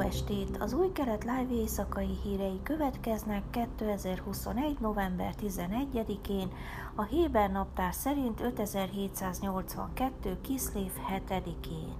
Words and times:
Estét! 0.00 0.56
Az 0.60 0.72
új 0.72 0.92
kelet 0.92 1.24
live 1.24 1.60
éjszakai 1.60 2.16
hírei 2.22 2.60
következnek 2.62 3.42
2021. 3.50 4.76
november 4.80 5.34
11-én, 5.42 6.48
a 6.94 7.02
Héber 7.02 7.50
naptár 7.50 7.94
szerint 7.94 8.40
5782. 8.40 10.40
Kiszlév 10.40 10.92
7-én. 11.28 11.96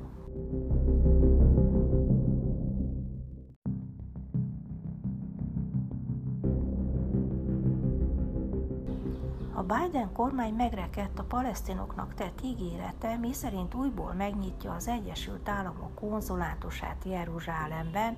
Biden 9.68 10.12
kormány 10.12 10.54
megrekedt 10.54 11.18
a 11.18 11.22
palesztinoknak 11.22 12.14
tett 12.14 12.40
ígérete, 12.44 13.16
miszerint 13.16 13.74
újból 13.74 14.12
megnyitja 14.12 14.72
az 14.72 14.88
Egyesült 14.88 15.48
Államok 15.48 15.94
konzulátusát 15.94 17.04
Jeruzsálemben, 17.04 18.16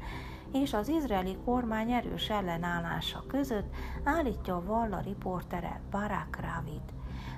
és 0.53 0.73
az 0.73 0.89
izraeli 0.89 1.37
kormány 1.45 1.93
erős 1.93 2.29
ellenállása 2.29 3.25
között 3.27 3.75
állítja 4.05 4.57
a 4.57 4.65
Valla 4.65 5.01
riportere 5.01 5.81
Barak 5.91 6.39
Ravid. 6.41 6.83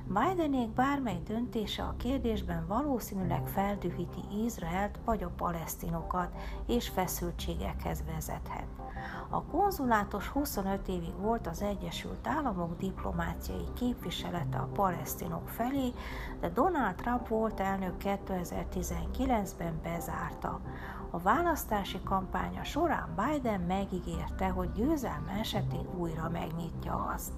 Bidenék 0.07 0.69
bármely 0.69 1.21
döntése 1.27 1.83
a 1.83 1.95
kérdésben 1.97 2.67
valószínűleg 2.67 3.47
feldühíti 3.47 4.45
Izraelt 4.45 4.99
vagy 5.05 5.23
a 5.23 5.33
palesztinokat, 5.37 6.29
és 6.67 6.89
feszültségekhez 6.89 8.05
vezethet. 8.15 8.67
A 9.29 9.43
konzulátus 9.43 10.29
25 10.29 10.89
évig 10.89 11.17
volt 11.17 11.47
az 11.47 11.63
Egyesült 11.63 12.27
Államok 12.27 12.77
diplomáciai 12.77 13.73
képviselete 13.75 14.59
a 14.59 14.69
palesztinok 14.73 15.49
felé, 15.49 15.93
de 16.41 16.49
Donald 16.49 16.95
Trump 16.95 17.29
volt 17.29 17.61
elnök 17.61 17.95
2019-ben 18.05 19.81
bezárta. 19.83 20.61
A 21.11 21.19
választási 21.19 22.01
kampánya 22.05 22.65
során 22.65 23.15
Biden 23.17 23.61
megígérte, 23.61 24.49
hogy 24.49 24.73
győzelme 24.73 25.33
esetén 25.33 25.87
újra 25.99 26.29
megnyitja 26.29 27.13
azt. 27.15 27.33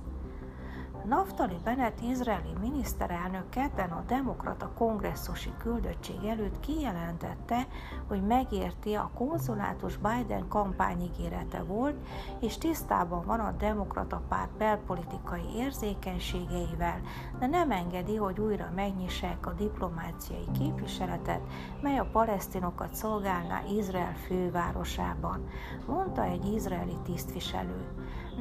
Naftali 1.03 1.57
Bennett 1.65 2.01
izraeli 2.01 2.53
miniszterelnök 2.61 3.49
kedden 3.49 3.91
a 3.91 4.05
demokrata 4.07 4.71
kongresszusi 4.79 5.53
küldöttség 5.59 6.25
előtt 6.25 6.61
kijelentette, 6.61 7.67
hogy 8.09 8.23
megérti 8.23 8.95
a 8.95 9.11
konzulátus 9.15 9.97
Biden 9.97 10.49
kampányigérete 10.49 11.63
volt, 11.63 11.97
és 12.41 12.59
tisztában 12.59 13.25
van 13.25 13.41
a 13.41 13.53
demokrata 13.53 14.23
párt 14.29 14.57
belpolitikai 14.57 15.45
érzékenységeivel, 15.57 17.01
de 17.39 17.47
nem 17.47 17.71
engedi, 17.71 18.17
hogy 18.17 18.41
újra 18.41 18.71
megnyissák 18.75 19.47
a 19.47 19.53
diplomáciai 19.53 20.49
képviseletet, 20.59 21.41
mely 21.81 21.99
a 21.99 22.09
palesztinokat 22.13 22.95
szolgálná 22.95 23.63
Izrael 23.79 24.15
fővárosában, 24.27 25.49
mondta 25.87 26.23
egy 26.23 26.53
izraeli 26.53 26.97
tisztviselő. 27.05 27.87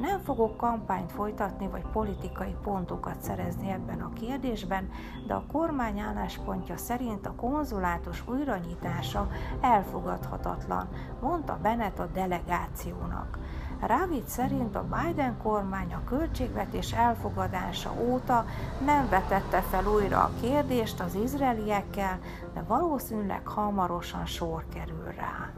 Nem 0.00 0.20
fogok 0.20 0.56
kampányt 0.56 1.12
folytatni, 1.12 1.68
vagy 1.68 1.84
politikai 1.92 2.54
pontokat 2.62 3.20
szerezni 3.20 3.70
ebben 3.70 4.00
a 4.00 4.12
kérdésben, 4.12 4.90
de 5.26 5.34
a 5.34 5.44
kormány 5.52 5.98
álláspontja 5.98 6.76
szerint 6.76 7.26
a 7.26 7.34
konzulátus 7.34 8.22
újranyitása 8.28 9.30
elfogadhatatlan, 9.60 10.88
mondta 11.20 11.58
Bennett 11.62 11.98
a 11.98 12.06
delegációnak. 12.06 13.38
Ravid 13.80 14.26
szerint 14.26 14.76
a 14.76 14.84
Biden 14.84 15.36
kormány 15.42 15.94
a 15.94 16.04
költségvetés 16.04 16.92
elfogadása 16.92 17.92
óta 18.00 18.44
nem 18.84 19.08
vetette 19.08 19.60
fel 19.60 19.86
újra 19.86 20.22
a 20.22 20.30
kérdést 20.40 21.00
az 21.00 21.14
izraeliekkel, 21.14 22.18
de 22.54 22.62
valószínűleg 22.62 23.46
hamarosan 23.46 24.26
sor 24.26 24.64
kerül 24.74 25.12
rá. 25.16 25.52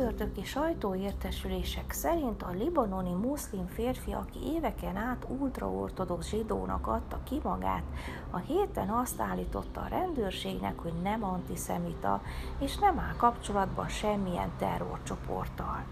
Csütörtöki 0.00 0.44
sajtóértesülések 0.44 1.92
szerint 1.92 2.42
a 2.42 2.50
libanoni 2.50 3.12
muszlim 3.12 3.66
férfi, 3.66 4.12
aki 4.12 4.38
éveken 4.54 4.96
át 4.96 5.26
ultraortodox 5.40 6.28
zsidónak 6.28 6.86
adta 6.86 7.18
ki 7.24 7.40
magát, 7.42 7.82
a 8.30 8.38
héten 8.38 8.88
azt 8.88 9.20
állította 9.20 9.80
a 9.80 9.88
rendőrségnek, 9.88 10.78
hogy 10.78 10.92
nem 11.02 11.24
antiszemita, 11.24 12.22
és 12.58 12.78
nem 12.78 12.98
áll 12.98 13.14
kapcsolatban 13.16 13.88
semmilyen 13.88 14.50
terrorcsoporttal. 14.58 15.84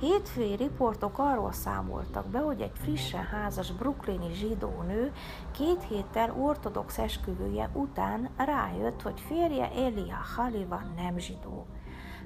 Hétfői 0.00 0.54
riportok 0.56 1.18
arról 1.18 1.52
számoltak 1.52 2.26
be, 2.26 2.38
hogy 2.38 2.60
egy 2.60 2.78
frissen 2.82 3.24
házas 3.24 3.72
brooklyni 3.72 4.34
zsidó 4.34 4.82
nő 4.86 5.12
két 5.50 5.82
héttel 5.82 6.34
ortodox 6.38 6.98
esküvője 6.98 7.70
után 7.72 8.28
rájött, 8.36 9.02
hogy 9.02 9.20
férje 9.26 9.70
Elia 9.70 10.18
Haliva 10.36 10.82
nem 10.96 11.18
zsidó. 11.18 11.66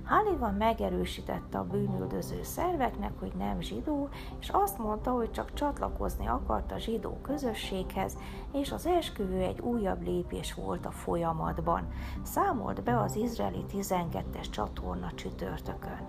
Halivan 0.05 0.55
megerősítette 0.55 1.59
a 1.59 1.65
bűnüldöző 1.65 2.43
szerveknek, 2.43 3.13
hogy 3.19 3.33
nem 3.39 3.61
zsidó, 3.61 4.09
és 4.41 4.49
azt 4.49 4.79
mondta, 4.79 5.11
hogy 5.11 5.31
csak 5.31 5.53
csatlakozni 5.53 6.27
akart 6.27 6.73
a 6.73 6.79
zsidó 6.79 7.19
közösséghez, 7.23 8.17
és 8.53 8.73
az 8.73 8.87
esküvő 8.87 9.41
egy 9.41 9.61
újabb 9.61 10.03
lépés 10.03 10.55
volt 10.55 10.87
a 10.87 10.91
folyamatban. 10.91 11.89
Számolt 12.23 12.83
be 12.83 13.01
az 13.01 13.17
izraeli 13.17 13.65
12-es 13.73 14.51
csatorna 14.51 15.13
csütörtökön. 15.15 16.09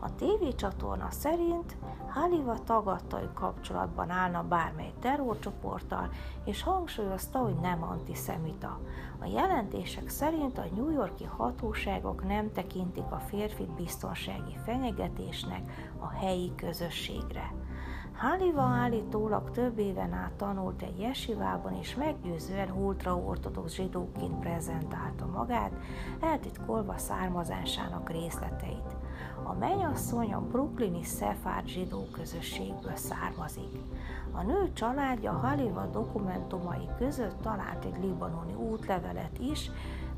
A 0.00 0.14
tévécsatorna 0.14 1.10
szerint 1.10 1.76
Haliva 2.08 2.58
tagadta, 2.64 3.18
hogy 3.18 3.32
kapcsolatban 3.34 4.10
állna 4.10 4.42
bármely 4.42 4.92
terrorcsoporttal, 5.00 6.08
és 6.44 6.62
hangsúlyozta, 6.62 7.38
hogy 7.38 7.54
nem 7.54 7.82
antiszemita. 7.82 8.80
A 9.20 9.26
jelentések 9.26 10.08
szerint 10.08 10.58
a 10.58 10.64
New 10.74 10.90
Yorki 10.90 11.24
hatóságok 11.24 12.26
nem 12.26 12.52
tekintik 12.52 13.10
a 13.10 13.18
férfit 13.18 13.70
biztonsági 13.70 14.56
fenyegetésnek 14.64 15.92
a 15.98 16.08
helyi 16.08 16.54
közösségre. 16.54 17.52
Haliva 18.16 18.62
állítólag 18.62 19.50
több 19.50 19.78
éven 19.78 20.12
át 20.12 20.32
tanult 20.32 20.82
egy 20.82 21.00
jesivában, 21.00 21.74
és 21.74 21.94
meggyőzően 21.94 22.70
ultraortodox 22.70 23.72
zsidóként 23.72 24.38
prezentálta 24.38 25.26
magát, 25.26 25.72
eltitkolva 26.20 26.98
származásának 26.98 28.10
részleteit. 28.10 28.96
A 29.42 29.52
mennyasszony 29.52 30.32
a 30.32 30.40
brooklyni 30.40 31.04
szefár 31.04 31.62
zsidó 31.66 32.06
közösségből 32.12 32.96
származik. 32.96 33.80
A 34.32 34.42
nő 34.42 34.72
családja 34.72 35.32
Haliva 35.32 35.86
dokumentumai 35.86 36.88
között 36.98 37.42
talált 37.42 37.84
egy 37.84 38.04
libanoni 38.04 38.54
útlevelet 38.54 39.38
is, 39.38 39.70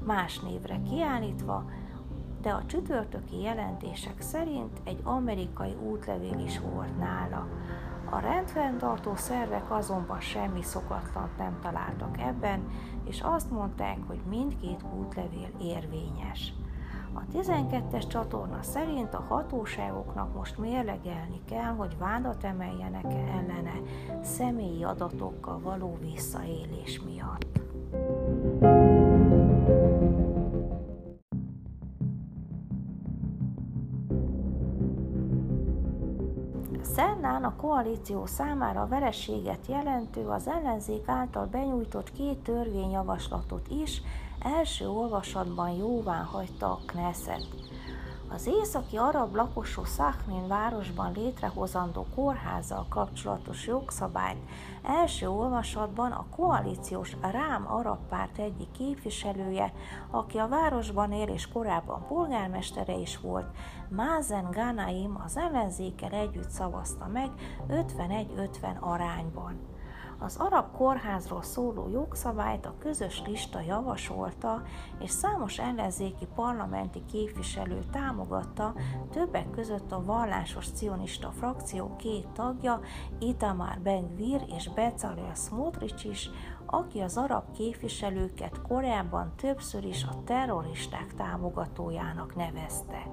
más 0.04 0.38
névre 0.40 0.80
kiállítva, 0.88 1.64
de 2.42 2.50
a 2.50 2.66
csütörtöki 2.66 3.40
jelentések 3.40 4.20
szerint 4.20 4.80
egy 4.84 5.00
amerikai 5.02 5.74
útlevél 5.90 6.38
is 6.38 6.60
volt 6.60 6.98
nála. 6.98 7.46
A 8.10 8.18
rendfenntartó 8.18 9.14
szervek 9.16 9.70
azonban 9.70 10.20
semmi 10.20 10.62
szokatlant 10.62 11.36
nem 11.38 11.58
találtak 11.62 12.20
ebben, 12.20 12.68
és 13.04 13.20
azt 13.20 13.50
mondták, 13.50 13.98
hogy 14.06 14.20
mindkét 14.28 14.84
útlevél 14.98 15.50
érvényes. 15.60 16.52
A 17.32 17.36
12-es 17.36 18.06
csatorna 18.08 18.62
szerint 18.62 19.14
a 19.14 19.24
hatóságoknak 19.28 20.34
most 20.34 20.58
mérlegelni 20.58 21.40
kell, 21.44 21.74
hogy 21.76 21.98
vádat 21.98 22.44
emeljenek 22.44 23.04
ellene 23.04 23.80
személyi 24.22 24.84
adatokkal 24.84 25.60
való 25.60 25.98
visszaélés 26.00 27.00
miatt. 27.00 27.60
Szerdán 36.82 37.44
a 37.44 37.56
koalíció 37.56 38.26
számára 38.26 38.86
vereséget 38.86 39.66
jelentő 39.68 40.26
az 40.26 40.48
ellenzék 40.48 41.08
által 41.08 41.46
benyújtott 41.46 42.12
két 42.12 42.38
törvényjavaslatot 42.38 43.68
is 43.68 44.02
első 44.40 44.88
olvasatban 44.88 45.70
jóvá 45.70 46.22
hagyta 46.22 46.66
a 46.66 46.80
Knesset. 46.86 47.59
Az 48.32 48.46
északi 48.46 48.96
arab 48.96 49.34
lakosú 49.34 49.84
Szachmin 49.84 50.48
városban 50.48 51.12
létrehozandó 51.12 52.06
kórházzal 52.14 52.86
kapcsolatos 52.88 53.66
jogszabályt 53.66 54.38
első 54.82 55.28
olvasatban 55.28 56.12
a 56.12 56.26
koalíciós 56.36 57.16
Rám 57.20 57.72
arab 57.72 57.98
párt 58.08 58.38
egyik 58.38 58.70
képviselője, 58.70 59.72
aki 60.10 60.38
a 60.38 60.48
városban 60.48 61.12
él 61.12 61.28
és 61.28 61.48
korábban 61.48 62.06
polgármestere 62.08 62.94
is 62.96 63.18
volt, 63.18 63.46
Mázen 63.88 64.50
Ganaim 64.50 65.20
az 65.24 65.36
ellenzékkel 65.36 66.12
együtt 66.12 66.50
szavazta 66.50 67.06
meg 67.06 67.30
51-50 67.68 68.80
arányban. 68.80 69.69
Az 70.22 70.36
arab 70.36 70.76
kórházról 70.76 71.42
szóló 71.42 71.88
jogszabályt 71.88 72.66
a 72.66 72.74
közös 72.78 73.22
lista 73.26 73.60
javasolta, 73.60 74.62
és 74.98 75.10
számos 75.10 75.58
ellenzéki 75.58 76.26
parlamenti 76.34 77.04
képviselő 77.04 77.84
támogatta, 77.92 78.74
többek 79.10 79.50
között 79.50 79.92
a 79.92 80.04
vallásos 80.04 80.66
cionista 80.70 81.30
frakció 81.30 81.96
két 81.96 82.28
tagja, 82.28 82.80
Itamar 83.18 83.78
Ben-Gvir 83.82 84.44
és 84.56 84.68
Bezalel 84.68 85.34
Smotrich 85.34 86.06
is, 86.06 86.30
aki 86.66 87.00
az 87.00 87.16
arab 87.16 87.50
képviselőket 87.50 88.62
korábban 88.62 89.32
többször 89.36 89.84
is 89.84 90.04
a 90.04 90.22
terroristák 90.24 91.14
támogatójának 91.14 92.36
nevezte. 92.36 93.06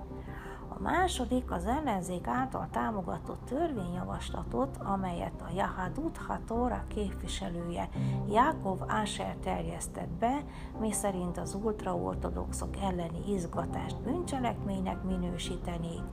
A 0.77 0.81
második 0.81 1.51
az 1.51 1.65
ellenzék 1.65 2.27
által 2.27 2.67
támogatott 2.71 3.45
törvényjavaslatot, 3.45 4.77
amelyet 4.77 5.41
a 5.41 5.53
Yahadut 5.55 6.17
Hatora 6.17 6.83
képviselője 6.87 7.89
Jakov 8.29 8.81
Asher 8.87 9.35
terjesztett 9.43 10.09
be, 10.09 10.43
miszerint 10.79 11.37
az 11.37 11.57
ultraortodoxok 11.63 12.77
elleni 12.81 13.33
izgatást 13.33 14.01
bűncselekménynek 14.01 15.03
minősítenék. 15.03 16.03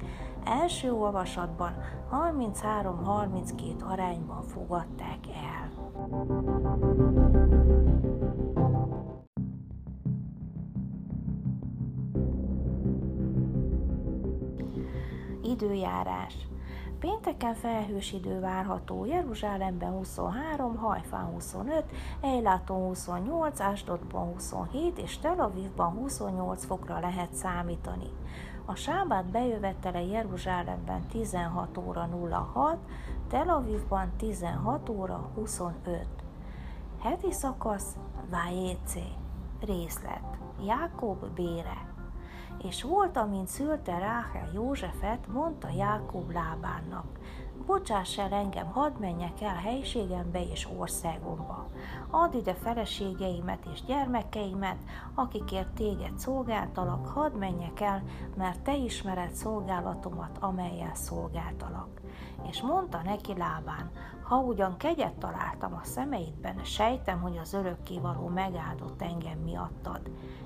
Első 0.45 0.93
olvasatban 0.93 1.73
33-32 2.13 3.85
arányban 3.85 4.43
fogadták 4.43 5.19
el. 5.27 5.73
Időjárás 15.75 16.35
Pénteken 16.99 17.55
felhős 17.55 18.13
idő 18.13 18.41
várható, 18.41 19.05
Jeruzsálemben 19.05 19.91
23, 19.91 20.77
Hajfán 20.77 21.25
25, 21.25 21.85
Ejláton 22.21 22.77
28, 22.77 23.61
Ásdodban 23.61 24.33
27 24.33 24.99
és 24.99 25.19
Tel 25.19 25.41
Avivban 25.41 25.93
28 25.93 26.65
fokra 26.65 26.99
lehet 26.99 27.35
számítani. 27.35 28.11
A 28.65 28.75
sábát 28.75 29.25
bejövetele 29.25 30.03
Jeruzsálemben 30.03 31.07
16 31.07 31.79
óra 31.79 32.09
06, 32.55 32.77
Tel 33.29 33.49
Avivban 33.49 34.13
16 34.17 34.89
óra 34.89 35.31
25. 35.35 36.07
Heti 37.01 37.33
szakasz 37.33 37.97
Vájécé 38.31 39.07
Részlet 39.61 40.39
Jákob 40.67 41.27
Bére 41.35 41.94
és 42.63 42.83
volt, 42.83 43.17
amint 43.17 43.49
szülte 43.49 43.99
Ráhel 43.99 44.49
Józsefet, 44.55 45.27
mondta 45.27 45.69
Jákob 45.77 46.31
Lábánnak, 46.31 47.19
bocsáss 47.67 48.19
el 48.19 48.33
engem, 48.33 48.67
hadd 48.67 48.99
menjek 48.99 49.41
el 49.41 49.55
helységembe 49.55 50.45
és 50.51 50.69
országomba. 50.79 51.69
Add 52.11 52.35
ide 52.35 52.55
feleségeimet 52.55 53.67
és 53.73 53.85
gyermekeimet, 53.85 54.79
akikért 55.15 55.75
téged 55.75 56.19
szolgáltalak, 56.19 57.07
hadd 57.07 57.33
menjek 57.33 57.81
el, 57.81 58.03
mert 58.37 58.61
te 58.61 58.77
ismered 58.77 59.33
szolgálatomat, 59.33 60.39
amelyen 60.41 60.95
szolgáltalak. 60.95 62.01
És 62.51 62.63
mondta 62.63 63.01
neki 63.05 63.37
Lábán, 63.37 63.91
ha 64.23 64.37
ugyan 64.37 64.77
kegyet 64.77 65.15
találtam 65.15 65.75
a 65.75 65.85
szemeidben, 65.85 66.65
sejtem, 66.65 67.21
hogy 67.21 67.37
az 67.37 67.53
örökkévaló 67.53 68.29
megáldott 68.29 69.03
engem 69.03 69.39
miattad 69.39 70.01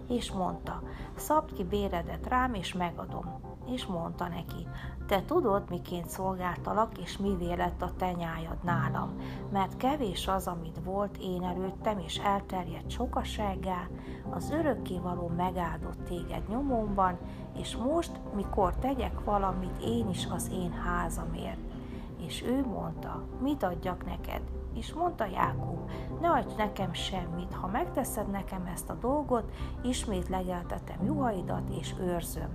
és 0.09 0.33
mondta, 0.33 0.83
szabd 1.15 1.53
ki 1.53 1.65
béredet 1.65 2.27
rám, 2.27 2.55
és 2.55 2.73
megadom. 2.73 3.41
És 3.73 3.87
mondta 3.87 4.29
neki, 4.29 4.67
te 5.07 5.23
tudod, 5.25 5.63
miként 5.71 6.09
szolgáltalak, 6.09 6.99
és 6.99 7.17
mi 7.17 7.57
lett 7.57 7.83
a 7.83 7.93
tenyájad 7.97 8.59
nálam, 8.63 9.17
mert 9.53 9.77
kevés 9.77 10.27
az, 10.29 10.47
amit 10.47 10.81
volt 10.85 11.17
én 11.17 11.43
előttem, 11.43 11.99
és 11.99 12.19
elterjedt 12.19 12.91
sokasággá, 12.91 13.89
az 14.31 14.51
örökkévaló 14.51 15.29
megáldott 15.37 16.05
téged 16.05 16.49
nyomomban, 16.49 17.19
és 17.57 17.77
most, 17.77 18.21
mikor 18.35 18.77
tegyek 18.77 19.25
valamit 19.25 19.83
én 19.85 20.09
is 20.09 20.27
az 20.31 20.51
én 20.53 20.73
házamért. 20.73 21.68
És 22.29 22.43
ő 22.43 22.65
mondta, 22.67 23.25
mit 23.43 23.63
adjak 23.63 24.05
neked? 24.05 24.43
És 24.75 24.93
mondta 24.93 25.27
Jákob, 25.27 25.91
ne 26.21 26.31
adj 26.31 26.55
nekem 26.57 26.93
semmit, 26.93 27.55
ha 27.55 27.67
megteszed 27.67 28.31
nekem 28.31 28.67
ezt 28.75 28.91
a 28.91 28.95
dolgot, 28.95 29.53
ismét 29.83 30.29
legeltetem 30.29 31.05
juhaidat 31.05 31.69
és 31.81 31.95
őrzöm. 32.01 32.49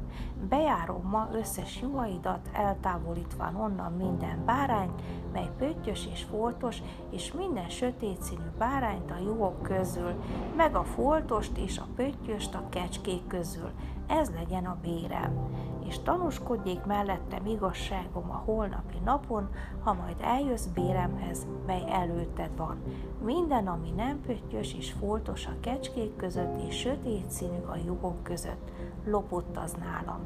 Bejárom 0.50 1.10
ma 1.10 1.30
összes 1.31 1.81
juhaidat, 1.81 2.50
eltávolítván 2.52 3.56
onnan 3.56 3.94
minden 3.94 4.46
bárányt, 4.46 5.02
mely 5.31 5.50
pöttyös 5.58 6.08
és 6.12 6.24
foltos, 6.24 6.81
és 7.10 7.31
minden 7.31 7.70
sötét 7.70 8.22
színű 8.22 8.50
bárányt 8.58 9.12
a 9.12 9.24
juhok 9.24 9.62
közül, 9.62 10.14
meg 10.56 10.75
a 10.75 10.84
foltost 10.84 11.58
és 11.58 11.78
a 11.78 11.88
pöttyöst 11.96 12.56
a 12.56 12.70
kecskék 12.70 13.28
közül. 13.28 13.72
Ez 14.21 14.30
legyen 14.30 14.65
a 14.65 14.77
bérem 14.81 15.54
és 15.88 16.00
tanúskodjék 16.00 16.86
mellettem 16.86 17.45
igazságom 17.45 18.31
a 18.31 18.42
holnapi 18.45 18.98
napon, 19.04 19.50
ha 19.83 19.94
majd 19.94 20.15
eljössz 20.21 20.65
béremhez, 20.65 21.48
mely 21.65 21.83
előtted 21.88 22.50
van. 22.57 22.77
Minden, 23.24 23.68
ami 23.68 23.89
nem 23.89 24.21
pöttyös 24.21 24.74
és 24.74 24.92
foltos 24.92 25.45
a 25.45 25.60
kecskék 25.60 26.15
között, 26.15 26.62
és 26.68 26.75
sötét 26.80 27.31
színű 27.31 27.62
a 27.65 27.75
jugok 27.86 28.24
között, 28.24 28.71
lopott 29.06 29.57
az 29.57 29.74
nálam. 29.74 30.19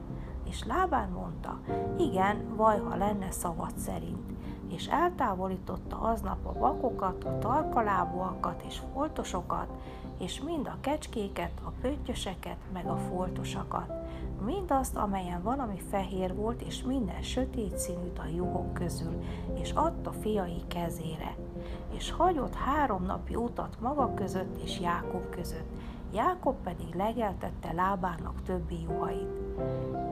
És 0.49 0.63
Lábán 0.65 1.09
mondta, 1.09 1.59
igen, 1.97 2.55
vaj, 2.55 2.79
ha 2.79 2.95
lenne 2.95 3.31
szavad 3.31 3.77
szerint 3.77 4.35
és 4.69 4.87
eltávolította 4.87 5.99
aznap 5.99 6.45
a 6.45 6.59
vakokat, 6.59 7.23
a 7.23 7.37
tarkalábúakat 7.37 8.63
és 8.67 8.81
foltosokat, 8.93 9.67
és 10.17 10.41
mind 10.41 10.67
a 10.67 10.77
kecskéket, 10.81 11.51
a 11.63 11.69
pöttyöseket, 11.81 12.57
meg 12.73 12.85
a 12.85 12.97
foltosakat, 12.97 13.93
mindazt, 14.45 14.95
amelyen 14.95 15.41
valami 15.41 15.79
fehér 15.89 16.35
volt, 16.35 16.61
és 16.61 16.83
minden 16.83 17.21
sötét 17.21 17.77
színűt 17.77 18.19
a 18.19 18.27
juhok 18.35 18.73
közül, 18.73 19.23
és 19.61 19.71
adta 19.71 20.11
fiai 20.11 20.61
kezére. 20.67 21.35
És 21.91 22.11
hagyott 22.11 22.53
három 22.53 23.03
napi 23.03 23.35
utat 23.35 23.77
maga 23.81 24.13
között 24.13 24.61
és 24.63 24.79
Jákob 24.79 25.29
között, 25.29 25.69
Jákob 26.13 26.55
pedig 26.63 26.95
legeltette 26.95 27.71
lábának 27.71 28.41
többi 28.41 28.81
juhait. 28.81 29.46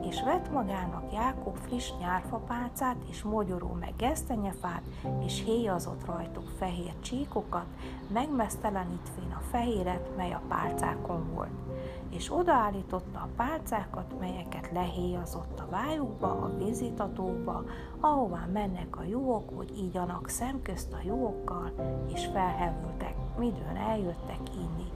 És 0.10 0.24
vett 0.24 0.52
magának 0.52 1.14
Jákob 1.14 1.58
friss 1.58 1.92
nyárfapálcát 2.00 2.96
és 3.10 3.24
mogyoró 3.24 3.78
meg 3.80 3.94
gesztenyefát, 3.98 4.82
és 5.26 5.44
héjazott 5.44 6.06
rajtuk 6.06 6.48
fehér 6.58 6.94
csíkokat, 7.00 7.66
megmesztelenítvén 8.14 9.32
a 9.32 9.42
fehéret, 9.52 10.16
mely 10.18 10.32
a 10.32 10.42
pálcákon 10.48 11.34
volt. 11.34 11.52
És 12.10 12.32
odaállította 12.34 13.20
a 13.20 13.30
pálcákat, 13.36 14.20
melyeket 14.20 14.70
lehéjazott 14.72 15.60
a 15.60 15.68
vájukba, 15.70 16.28
a 16.28 16.58
vízitatóba, 16.58 17.64
ahová 18.00 18.48
mennek 18.54 18.98
a 18.98 19.04
juhok, 19.04 19.56
hogy 19.56 19.78
ígyanak 19.78 20.30
szemközt 20.30 20.94
a 20.94 21.06
juhokkal, 21.06 21.72
és 22.14 22.30
felhevültek, 22.34 23.16
midőn 23.38 23.76
eljöttek 23.76 24.40
inni 24.56 24.92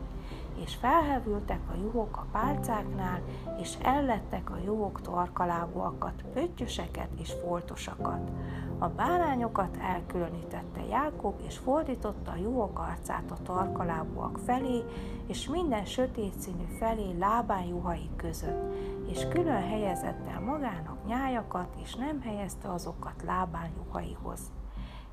és 0.63 0.75
felhevültek 0.75 1.59
a 1.71 1.77
juhok 1.81 2.17
a 2.17 2.25
pálcáknál, 2.31 3.21
és 3.61 3.77
ellettek 3.81 4.49
a 4.49 4.57
juhok 4.65 5.01
torkalábúakat, 5.01 6.23
pöttyöseket 6.33 7.09
és 7.17 7.33
foltosakat. 7.45 8.31
A 8.77 8.87
bárányokat 8.87 9.77
elkülönítette 9.81 10.85
Jákob, 10.89 11.39
és 11.47 11.57
fordította 11.57 12.31
a 12.31 12.35
juhok 12.35 12.79
arcát 12.79 13.31
a 13.31 13.41
tarkalábúak 13.43 14.37
felé, 14.45 14.83
és 15.27 15.47
minden 15.47 15.85
sötét 15.85 16.39
színű 16.39 16.65
felé 16.79 17.17
lábán 17.17 17.63
juhai 17.63 18.09
között, 18.15 18.73
és 19.07 19.27
külön 19.27 19.61
helyezett 19.61 20.27
el 20.27 20.39
magának 20.39 21.05
nyájakat, 21.07 21.75
és 21.83 21.95
nem 21.95 22.21
helyezte 22.21 22.71
azokat 22.71 23.23
lábán 23.25 23.69
juhaihoz 23.77 24.39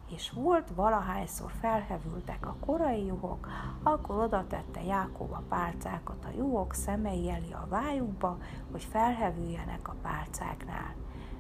és 0.09 0.31
volt 0.31 0.71
valahányszor 0.75 1.51
felhevültek 1.61 2.47
a 2.47 2.57
korai 2.67 3.05
juhok, 3.05 3.49
akkor 3.83 4.19
oda 4.19 4.47
tette 4.47 4.83
Jákob 4.83 5.33
a 5.33 5.43
pálcákat 5.49 6.25
a 6.25 6.37
juhok 6.37 6.75
szemei 6.75 7.31
elé 7.31 7.53
a 7.53 7.67
vájukba, 7.69 8.39
hogy 8.71 8.85
felhevüljenek 8.85 9.89
a 9.89 9.95
pálcáknál. 10.03 10.95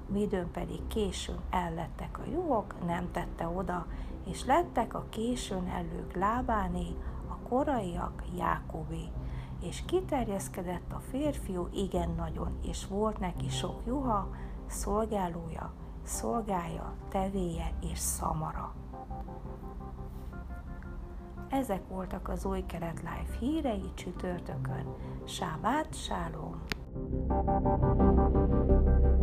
Midőn 0.09 0.51
pedig 0.51 0.87
későn 0.87 1.41
ellettek 1.51 2.19
a 2.19 2.31
juhok, 2.31 2.87
nem 2.87 3.11
tette 3.13 3.49
oda, 3.49 3.87
és 4.27 4.45
lettek 4.45 4.95
a 4.95 5.07
későn 5.09 5.69
elők 5.69 6.15
lábáné, 6.15 6.97
a 7.29 7.49
koraiak 7.49 8.23
Jákobé. 8.37 9.05
És 9.61 9.83
kiterjeszkedett 9.87 10.93
a 10.93 11.01
férfiú 11.11 11.69
igen 11.73 12.11
nagyon, 12.17 12.59
és 12.63 12.87
volt 12.87 13.19
neki 13.19 13.49
sok 13.49 13.81
juha, 13.87 14.31
szolgálója, 14.67 15.73
szolgája, 16.07 16.93
tevéje 17.09 17.73
és 17.93 17.99
szamara. 17.99 18.75
Ezek 21.51 21.89
voltak 21.89 22.29
az 22.29 22.45
új 22.45 22.65
Kelet 22.67 23.01
Life 23.01 23.39
hírei 23.39 23.91
csütörtökön. 23.95 24.95
Sábát, 25.25 25.95
sálom! 25.95 26.63
thank 27.29 29.05
you 29.05 29.16